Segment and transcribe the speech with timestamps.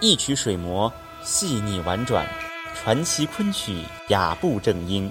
[0.00, 0.92] 一曲水磨，
[1.22, 2.26] 细腻婉转，
[2.74, 5.10] 传奇昆曲雅步正音。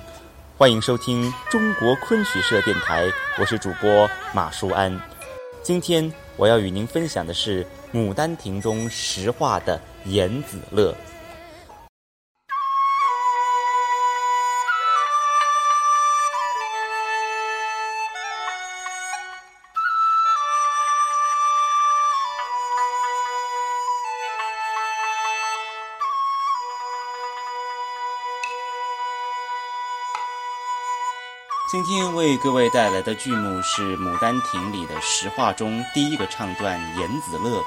[0.58, 5.02] 欢迎收听中国昆曲社电台，我是主播马舒安。
[5.64, 10.94] 今天我要与您分享的是《牡丹亭》中石化的严子乐。
[31.68, 37.60] 今天为各位带来的剧目是《牡丹亭》里的实话中第一个唱段《严子乐》。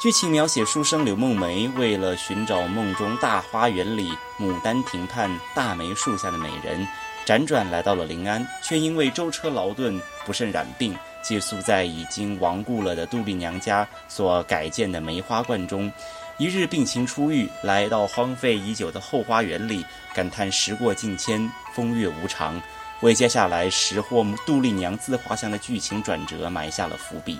[0.00, 6.86] 剧情描写书生柳梦梅为了寻找梦中大花园里牡丹亭畔大梅树下的美人，
[7.26, 15.90] 辗转来到了临安，却因为舟车劳顿不慎染病，寄宿在已经亡故了的杜丽娘家所改建的梅花观中。
[16.38, 22.62] 一日病情初愈，来到荒废已久的后花园里，感叹时过境迁，风月无常。
[23.00, 27.38] 为接下来识货杜丽娘自画像的剧情转折埋下了伏笔。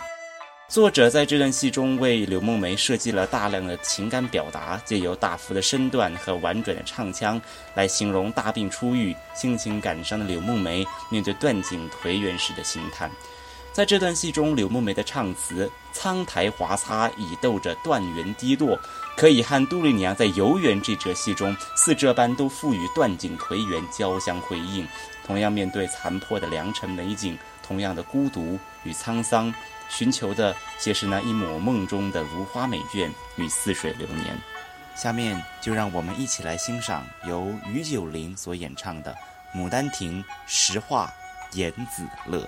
[0.68, 7.40] 作者在这段戏中为柳梦梅设计了大量的情感表达，借由大幅的身段和婉转的唱腔
[7.74, 13.10] 来形容大病初愈、心情感伤的柳梦梅面对断井颓垣时的心叹。
[13.72, 18.78] 在这段戏中，柳梦梅的唱词苍苔华擦，以逗着断垣低落，
[19.16, 24.86] 可以和杜丽娘在游园这折戏中似这般都赋予断井颓垣交相辉映。
[25.24, 29.54] 同样面对残破的良辰美景，同样的孤独与沧桑，
[29.88, 34.36] 寻求的皆是那一抹梦中的如花美眷与似水流年。
[34.94, 39.16] 下面就让我们一起来欣赏由于九龄所演唱的
[39.58, 41.12] 《牡丹亭·实话·
[41.56, 42.40] 严子乐》。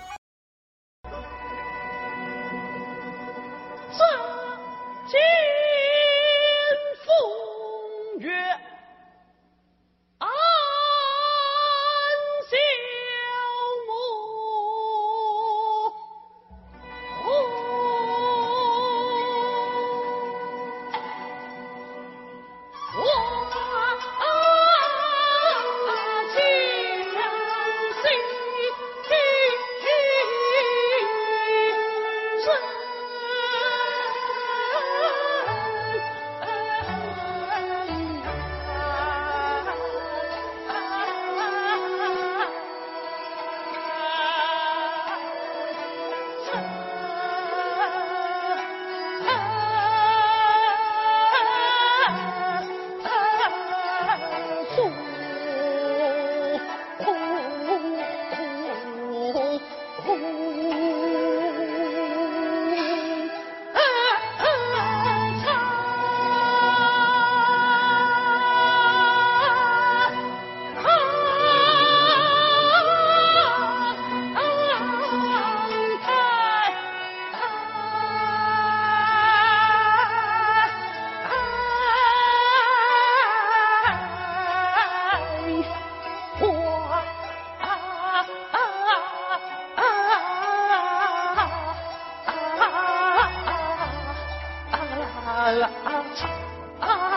[96.79, 97.16] 啊。